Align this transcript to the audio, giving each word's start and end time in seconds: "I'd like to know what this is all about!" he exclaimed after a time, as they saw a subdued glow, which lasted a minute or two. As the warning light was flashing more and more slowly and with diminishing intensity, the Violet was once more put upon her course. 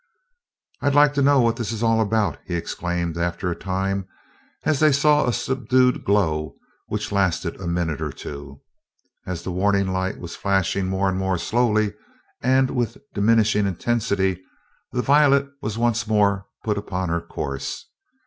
"I'd 0.81 0.95
like 0.95 1.13
to 1.13 1.21
know 1.21 1.41
what 1.41 1.57
this 1.57 1.71
is 1.71 1.83
all 1.83 2.01
about!" 2.01 2.39
he 2.47 2.55
exclaimed 2.55 3.17
after 3.19 3.51
a 3.51 3.55
time, 3.55 4.07
as 4.63 4.79
they 4.79 4.91
saw 4.91 5.27
a 5.27 5.31
subdued 5.31 6.03
glow, 6.03 6.55
which 6.87 7.11
lasted 7.11 7.61
a 7.61 7.67
minute 7.67 8.01
or 8.01 8.11
two. 8.11 8.61
As 9.27 9.43
the 9.43 9.51
warning 9.51 9.89
light 9.93 10.17
was 10.19 10.35
flashing 10.35 10.87
more 10.87 11.07
and 11.07 11.19
more 11.19 11.37
slowly 11.37 11.93
and 12.41 12.71
with 12.71 12.97
diminishing 13.13 13.67
intensity, 13.67 14.41
the 14.91 15.03
Violet 15.03 15.47
was 15.61 15.77
once 15.77 16.07
more 16.07 16.47
put 16.63 16.79
upon 16.79 17.09
her 17.09 17.21
course. 17.21 17.85